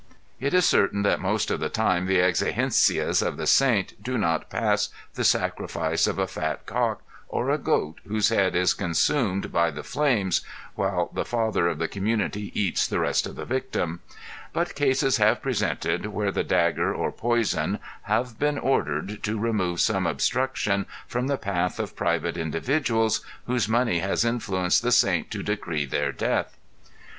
It 0.39 0.55
is 0.55 0.65
certain 0.65 1.03
that 1.03 1.19
most 1.19 1.51
of 1.51 1.59
the 1.59 1.69
time 1.69 2.07
the 2.07 2.19
exigencias 2.21 3.21
of 3.21 3.37
the 3.37 3.45
saint 3.45 4.01
do 4.01 4.17
not 4.17 4.49
pass 4.49 4.89
the 5.13 5.23
sacrifice 5.23 6.07
of 6.07 6.17
a 6.17 6.25
fat 6.25 6.65
cock, 6.65 7.03
or 7.29 7.51
a 7.51 7.59
goat 7.59 7.99
whose 8.07 8.29
head 8.29 8.55
is 8.55 8.73
consumed 8.73 9.51
by 9.51 9.69
the 9.69 9.83
flames 9.83 10.41
(while 10.73 11.11
the 11.13 11.23
father 11.23 11.67
of 11.67 11.77
the 11.77 11.87
community 11.87 12.51
eats 12.59 12.87
the 12.87 12.97
rest 12.99 13.27
of 13.27 13.35
the 13.35 13.45
victim), 13.45 13.99
but 14.53 14.73
cases 14.73 15.17
have 15.17 15.39
presented 15.39 16.07
where 16.07 16.31
the 16.31 16.43
dagger 16.43 16.91
or 16.91 17.11
poison, 17.11 17.77
have 18.05 18.39
been 18.39 18.57
ordered 18.57 19.21
to 19.21 19.37
remove 19.37 19.79
some 19.79 20.07
obstruction 20.07 20.87
from 21.05 21.27
the 21.27 21.37
path 21.37 21.79
of 21.79 21.95
private 21.95 22.37
individuals, 22.37 23.23
whose 23.45 23.69
money 23.69 23.99
has 23.99 24.25
influenced 24.25 24.81
the 24.81 24.91
saint 24.91 25.29
to 25.29 25.43
decree 25.43 25.85
their 25.85 26.11
death. 26.11 26.57